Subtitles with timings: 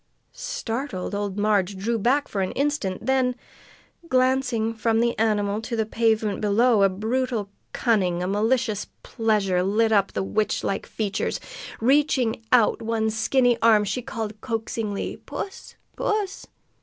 [0.33, 3.35] Startled, old Marg drew back for an instant; then,
[4.09, 9.91] glancing from the animal to the pavement below, a brutal cunning, a malicious pleasure, lit
[9.91, 11.39] up the witch like features.
[11.79, 15.75] Reaching out one skinny arm, she called coaxingly: "Puss!
[15.95, 16.47] Puss!"